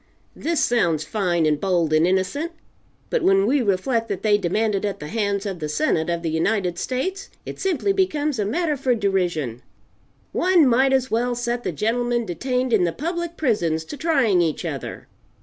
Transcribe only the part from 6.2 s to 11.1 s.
the United States, it simply becomes matter for derision. One might